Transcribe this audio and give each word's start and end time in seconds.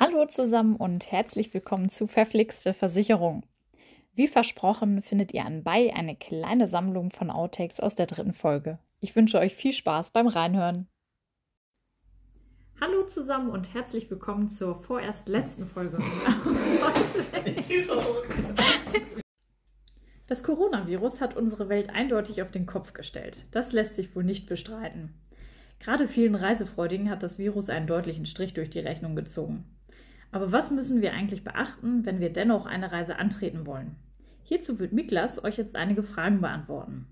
Hallo 0.00 0.24
zusammen 0.24 0.76
und 0.76 1.12
herzlich 1.12 1.52
willkommen 1.52 1.90
zu 1.90 2.06
Verflixte 2.06 2.72
Versicherung. 2.72 3.44
Wie 4.14 4.26
versprochen 4.26 5.02
findet 5.02 5.34
ihr 5.34 5.44
anbei 5.44 5.92
eine 5.94 6.16
kleine 6.16 6.66
Sammlung 6.66 7.10
von 7.10 7.30
Outtakes 7.30 7.78
aus 7.78 7.94
der 7.94 8.06
dritten 8.06 8.32
Folge. 8.32 8.78
Ich 9.00 9.14
wünsche 9.14 9.38
euch 9.38 9.54
viel 9.54 9.74
Spaß 9.74 10.10
beim 10.10 10.28
Reinhören. 10.28 10.88
Hallo 12.80 13.04
zusammen 13.04 13.50
und 13.50 13.74
herzlich 13.74 14.10
willkommen 14.10 14.48
zur 14.48 14.76
vorerst 14.76 15.28
letzten 15.28 15.66
Folge. 15.66 15.98
Das 20.26 20.42
Coronavirus 20.42 21.20
hat 21.20 21.36
unsere 21.36 21.68
Welt 21.68 21.90
eindeutig 21.90 22.40
auf 22.40 22.50
den 22.50 22.64
Kopf 22.64 22.94
gestellt. 22.94 23.44
Das 23.50 23.72
lässt 23.72 23.94
sich 23.94 24.16
wohl 24.16 24.24
nicht 24.24 24.48
bestreiten. 24.48 25.12
Gerade 25.80 26.08
vielen 26.08 26.34
Reisefreudigen 26.34 27.10
hat 27.10 27.22
das 27.22 27.38
Virus 27.38 27.68
einen 27.68 27.86
deutlichen 27.86 28.24
Strich 28.24 28.54
durch 28.54 28.70
die 28.70 28.78
Rechnung 28.78 29.14
gezogen. 29.16 29.64
Aber 30.32 30.50
was 30.50 30.70
müssen 30.70 31.02
wir 31.02 31.12
eigentlich 31.12 31.44
beachten, 31.44 32.04
wenn 32.04 32.18
wir 32.18 32.32
dennoch 32.32 32.66
eine 32.66 32.90
Reise 32.90 33.16
antreten 33.16 33.66
wollen? 33.66 33.96
Hierzu 34.42 34.78
wird 34.78 34.92
Miklas 34.92 35.44
euch 35.44 35.58
jetzt 35.58 35.76
einige 35.76 36.02
Fragen 36.02 36.40
beantworten. 36.40 37.06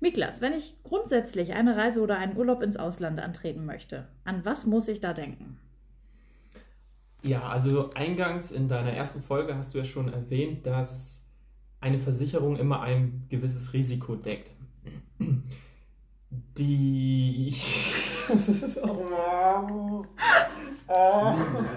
Miklas, 0.00 0.40
wenn 0.40 0.52
ich 0.52 0.76
grundsätzlich 0.84 1.52
eine 1.52 1.76
Reise 1.76 2.00
oder 2.00 2.16
einen 2.18 2.36
Urlaub 2.36 2.62
ins 2.62 2.76
Ausland 2.76 3.20
antreten 3.20 3.66
möchte, 3.66 4.08
an 4.24 4.44
was 4.44 4.64
muss 4.64 4.88
ich 4.88 5.00
da 5.00 5.12
denken? 5.12 5.58
Ja, 7.22 7.42
also 7.42 7.90
eingangs 7.94 8.50
in 8.50 8.68
deiner 8.68 8.92
ersten 8.92 9.22
Folge 9.22 9.56
hast 9.56 9.74
du 9.74 9.78
ja 9.78 9.84
schon 9.84 10.12
erwähnt, 10.12 10.66
dass 10.66 11.24
eine 11.80 11.98
Versicherung 11.98 12.56
immer 12.56 12.80
ein 12.80 13.26
gewisses 13.28 13.72
Risiko 13.72 14.16
deckt. 14.16 14.52
Die. 16.56 17.54
das 18.28 18.78
Oh. 20.94 21.34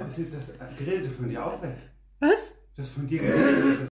Ist 0.08 0.18
jetzt 0.18 0.36
das 0.36 0.52
Geräte 0.78 1.10
von 1.10 1.30
dir 1.30 1.46
auch 1.46 1.62
weg? 1.62 1.78
Was? 2.20 2.54
Das 2.76 2.90
von 2.90 3.08
dir 3.08 3.20
geredet. 3.20 3.88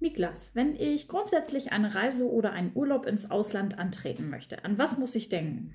Miklas, 0.00 0.54
wenn 0.54 0.76
ich 0.76 1.08
grundsätzlich 1.08 1.72
eine 1.72 1.94
Reise 1.94 2.30
oder 2.30 2.52
einen 2.52 2.72
Urlaub 2.74 3.06
ins 3.06 3.30
Ausland 3.30 3.78
antreten 3.78 4.28
möchte, 4.28 4.62
an 4.64 4.76
was 4.76 4.98
muss 4.98 5.14
ich 5.14 5.30
denken? 5.30 5.72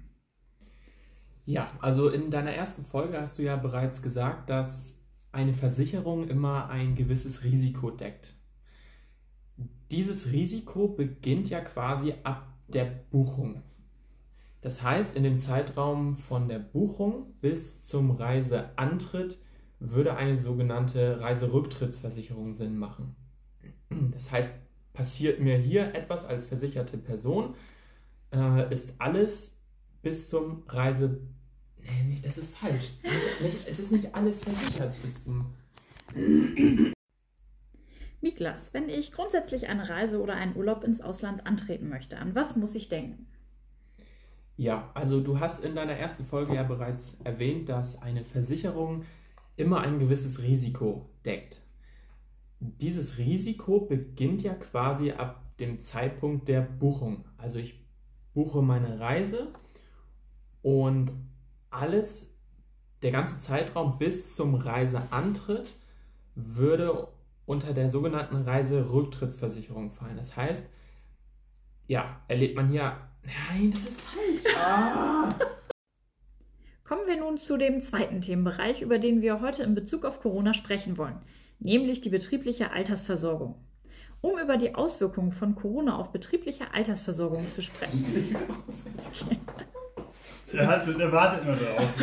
Ja, 1.45 1.71
also 1.81 2.09
in 2.09 2.29
deiner 2.29 2.51
ersten 2.51 2.85
Folge 2.85 3.19
hast 3.19 3.39
du 3.39 3.41
ja 3.41 3.55
bereits 3.55 4.03
gesagt, 4.03 4.51
dass 4.51 5.03
eine 5.31 5.53
Versicherung 5.53 6.27
immer 6.27 6.69
ein 6.69 6.95
gewisses 6.95 7.43
Risiko 7.43 7.89
deckt. 7.89 8.35
Dieses 9.89 10.31
Risiko 10.31 10.89
beginnt 10.89 11.49
ja 11.49 11.61
quasi 11.61 12.13
ab 12.23 12.47
der 12.67 12.85
Buchung. 12.85 13.63
Das 14.61 14.81
heißt, 14.81 15.15
in 15.15 15.23
dem 15.23 15.37
Zeitraum 15.37 16.15
von 16.15 16.49
der 16.49 16.59
Buchung 16.59 17.33
bis 17.39 17.83
zum 17.83 18.11
Reiseantritt 18.11 19.39
würde 19.79 20.15
eine 20.15 20.37
sogenannte 20.37 21.21
Reiserücktrittsversicherung 21.21 22.53
Sinn 22.53 22.77
machen. 22.77 23.15
Das 23.89 24.31
heißt, 24.31 24.53
passiert 24.93 25.39
mir 25.39 25.57
hier 25.57 25.95
etwas 25.95 26.25
als 26.25 26.45
versicherte 26.45 26.97
Person, 26.97 27.55
äh, 28.33 28.71
ist 28.71 28.93
alles 28.99 29.57
bis 30.01 30.27
zum 30.27 30.63
Reise. 30.67 31.21
Nee, 31.77 32.03
nicht, 32.09 32.25
das 32.25 32.37
ist 32.37 32.53
falsch. 32.53 32.91
Nicht, 33.41 33.67
es 33.67 33.79
ist 33.79 33.91
nicht 33.91 34.13
alles 34.13 34.39
versichert 34.39 34.93
bis 35.01 35.23
zum. 35.23 35.53
Miklas, 38.21 38.73
wenn 38.73 38.89
ich 38.89 39.11
grundsätzlich 39.11 39.69
eine 39.69 39.87
Reise 39.87 40.21
oder 40.21 40.35
einen 40.35 40.55
Urlaub 40.55 40.83
ins 40.83 41.01
Ausland 41.01 41.45
antreten 41.45 41.87
möchte, 41.87 42.17
an 42.17 42.35
was 42.35 42.55
muss 42.55 42.75
ich 42.75 42.89
denken? 42.89 43.27
Ja, 44.59 44.91
also 44.93 45.21
du 45.21 45.39
hast 45.39 45.63
in 45.63 45.73
deiner 45.73 45.93
ersten 45.93 46.25
Folge 46.25 46.53
ja 46.53 46.63
bereits 46.63 47.17
erwähnt, 47.23 47.69
dass 47.69 48.01
eine 48.01 48.25
Versicherung 48.25 49.03
immer 49.55 49.79
ein 49.79 49.99
gewisses 49.99 50.41
Risiko 50.41 51.09
deckt. 51.23 51.61
Dieses 52.59 53.17
Risiko 53.17 53.79
beginnt 53.79 54.43
ja 54.43 54.53
quasi 54.53 55.11
ab 55.11 55.41
dem 55.61 55.79
Zeitpunkt 55.79 56.49
der 56.49 56.59
Buchung. 56.59 57.23
Also 57.37 57.57
ich 57.57 57.79
buche 58.33 58.61
meine 58.61 58.99
Reise 58.99 59.53
und 60.61 61.13
alles, 61.69 62.37
der 63.01 63.11
ganze 63.11 63.39
Zeitraum 63.39 63.97
bis 63.97 64.35
zum 64.35 64.55
Reiseantritt 64.55 65.73
würde 66.35 67.07
unter 67.45 67.73
der 67.73 67.89
sogenannten 67.89 68.35
Reiserücktrittsversicherung 68.35 69.91
fallen. 69.91 70.17
Das 70.17 70.35
heißt, 70.35 70.67
ja, 71.87 72.21
erlebt 72.27 72.57
man 72.57 72.67
hier 72.67 73.08
Nein, 73.23 73.71
das 73.71 73.81
ist 73.81 74.01
falsch. 74.01 74.55
Ah. 74.57 75.29
Kommen 76.83 77.05
wir 77.05 77.17
nun 77.17 77.37
zu 77.37 77.57
dem 77.57 77.81
zweiten 77.81 78.21
Themenbereich, 78.21 78.81
über 78.81 78.97
den 78.97 79.21
wir 79.21 79.41
heute 79.41 79.61
in 79.63 79.75
Bezug 79.75 80.05
auf 80.05 80.21
Corona 80.21 80.53
sprechen 80.55 80.97
wollen, 80.97 81.21
nämlich 81.59 82.01
die 82.01 82.09
betriebliche 82.09 82.71
Altersversorgung. 82.71 83.63
Um 84.21 84.39
über 84.39 84.57
die 84.57 84.75
Auswirkungen 84.75 85.31
von 85.31 85.55
Corona 85.55 85.97
auf 85.97 86.11
betriebliche 86.11 86.73
Altersversorgung 86.73 87.49
zu 87.51 87.61
sprechen. 87.61 88.03
er, 90.51 90.67
hat, 90.67 90.87
er 90.87 91.11
wartet 91.11 91.45
nur 91.45 91.55
darauf. 91.55 91.95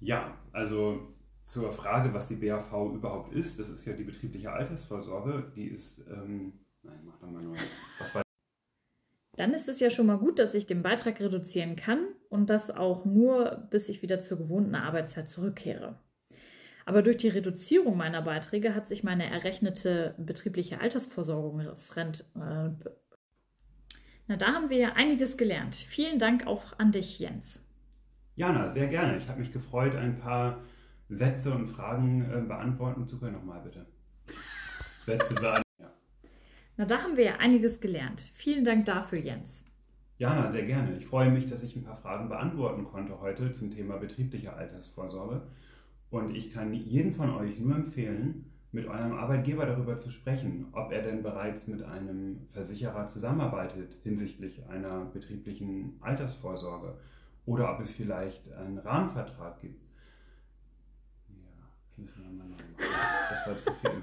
Ja, 0.00 0.36
also 0.52 1.14
zur 1.44 1.72
Frage, 1.72 2.12
was 2.12 2.26
die 2.26 2.36
BAV 2.36 2.72
überhaupt 2.94 3.32
ist, 3.32 3.58
das 3.58 3.68
ist 3.68 3.84
ja 3.84 3.92
die 3.92 4.04
betriebliche 4.04 4.50
Altersvorsorge. 4.50 5.52
Die 5.54 5.66
ist, 5.66 6.00
ähm, 6.08 6.52
nein, 6.82 7.00
mach 7.04 7.18
doch 7.18 7.30
mal 7.30 7.42
dann 9.36 9.52
ist 9.52 9.68
es 9.68 9.80
ja 9.80 9.90
schon 9.90 10.06
mal 10.06 10.18
gut, 10.18 10.38
dass 10.38 10.54
ich 10.54 10.66
den 10.66 10.82
Beitrag 10.82 11.20
reduzieren 11.20 11.76
kann 11.76 12.06
und 12.28 12.50
das 12.50 12.70
auch 12.70 13.04
nur, 13.04 13.66
bis 13.70 13.88
ich 13.88 14.02
wieder 14.02 14.20
zur 14.20 14.38
gewohnten 14.38 14.74
Arbeitszeit 14.74 15.28
zurückkehre. 15.28 15.98
Aber 16.86 17.02
durch 17.02 17.16
die 17.16 17.28
Reduzierung 17.28 17.96
meiner 17.96 18.22
Beiträge 18.22 18.74
hat 18.74 18.86
sich 18.86 19.02
meine 19.02 19.30
errechnete 19.30 20.14
betriebliche 20.18 20.80
Altersversorgungsrente. 20.80 22.24
Äh, 22.34 22.90
na, 24.26 24.36
da 24.36 24.46
haben 24.46 24.70
wir 24.70 24.78
ja 24.78 24.92
einiges 24.94 25.36
gelernt. 25.36 25.74
Vielen 25.74 26.18
Dank 26.18 26.46
auch 26.46 26.78
an 26.78 26.92
dich, 26.92 27.18
Jens. 27.18 27.60
Jana, 28.36 28.68
sehr 28.68 28.88
gerne. 28.88 29.16
Ich 29.16 29.28
habe 29.28 29.40
mich 29.40 29.52
gefreut, 29.52 29.94
ein 29.94 30.18
paar 30.18 30.62
Sätze 31.08 31.52
und 31.52 31.66
Fragen 31.66 32.22
äh, 32.30 32.40
beantworten 32.40 33.06
zu 33.06 33.18
können. 33.18 33.34
Nochmal 33.34 33.62
bitte. 33.62 33.86
Sätze 35.04 35.34
beantworten. 35.34 35.63
Na, 36.76 36.84
da 36.84 37.02
haben 37.02 37.16
wir 37.16 37.24
ja 37.24 37.36
einiges 37.36 37.80
gelernt. 37.80 38.20
Vielen 38.34 38.64
Dank 38.64 38.84
dafür, 38.86 39.18
Jens. 39.18 39.64
Jana, 40.18 40.50
sehr 40.50 40.64
gerne. 40.64 40.96
Ich 40.96 41.06
freue 41.06 41.30
mich, 41.30 41.46
dass 41.46 41.62
ich 41.62 41.76
ein 41.76 41.84
paar 41.84 41.96
Fragen 41.96 42.28
beantworten 42.28 42.84
konnte 42.84 43.20
heute 43.20 43.52
zum 43.52 43.70
Thema 43.70 43.96
betriebliche 43.96 44.52
Altersvorsorge. 44.52 45.42
Und 46.10 46.34
ich 46.34 46.52
kann 46.52 46.72
jedem 46.72 47.12
von 47.12 47.30
euch 47.34 47.58
nur 47.58 47.74
empfehlen, 47.74 48.50
mit 48.74 48.86
eurem 48.86 49.12
Arbeitgeber 49.12 49.66
darüber 49.66 49.96
zu 49.96 50.10
sprechen, 50.10 50.66
ob 50.72 50.90
er 50.90 51.02
denn 51.02 51.22
bereits 51.22 51.68
mit 51.68 51.82
einem 51.82 52.48
Versicherer 52.52 53.06
zusammenarbeitet 53.06 53.96
hinsichtlich 54.02 54.66
einer 54.68 55.04
betrieblichen 55.04 55.96
Altersvorsorge 56.00 56.98
oder 57.46 57.72
ob 57.72 57.80
es 57.80 57.92
vielleicht 57.92 58.52
einen 58.52 58.78
Rahmenvertrag 58.78 59.60
gibt. 59.60 59.80
Ja, 61.28 61.36
das 61.86 61.98
müssen 61.98 62.22
wir 62.24 62.30
mal 62.32 62.48
noch 62.48 62.56
machen. 62.56 62.74
Das 63.30 63.46
war 63.46 63.56
zu 63.56 63.72
viel 63.80 64.00